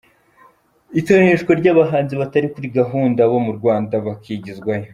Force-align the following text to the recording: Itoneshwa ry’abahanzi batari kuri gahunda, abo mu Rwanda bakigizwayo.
Itoneshwa 0.99 1.51
ry’abahanzi 1.59 2.13
batari 2.21 2.47
kuri 2.53 2.67
gahunda, 2.77 3.19
abo 3.25 3.37
mu 3.45 3.51
Rwanda 3.57 3.93
bakigizwayo. 4.05 4.87